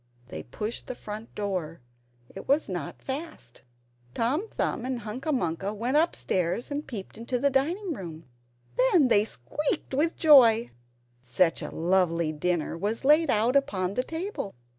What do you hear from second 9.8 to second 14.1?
with joy! Such a lovely dinner was laid out upon the